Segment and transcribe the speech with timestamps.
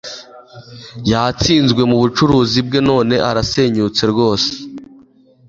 [1.11, 4.49] Yatsinzwe mubucuruzi bwe none arasenyutse rwose.